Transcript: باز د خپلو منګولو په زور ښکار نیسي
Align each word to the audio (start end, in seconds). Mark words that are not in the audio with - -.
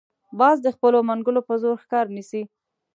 باز 0.39 0.57
د 0.65 0.67
خپلو 0.75 0.97
منګولو 1.09 1.41
په 1.47 1.53
زور 1.61 1.75
ښکار 1.83 2.05
نیسي 2.15 2.43